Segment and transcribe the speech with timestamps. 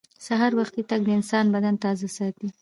[0.25, 2.47] سهار وختي تګ د انسان بدن تازه ساتي